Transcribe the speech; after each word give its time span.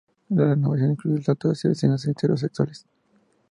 La 0.31 0.45
renovación 0.55 0.93
incluye 0.93 1.17
el 1.17 1.23
salto 1.23 1.49
hacia 1.51 1.69
escenas 1.69 2.07
heterosexuales. 2.07 2.87